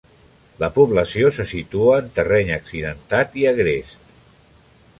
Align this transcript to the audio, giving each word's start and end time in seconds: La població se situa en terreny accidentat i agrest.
La 0.61 0.67
població 0.77 1.29
se 1.35 1.43
situa 1.51 1.99
en 2.03 2.07
terreny 2.15 2.49
accidentat 2.57 3.37
i 3.43 3.47
agrest. 3.53 4.13